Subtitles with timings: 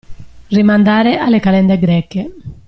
[0.49, 2.31] Rimandare alle calende greche.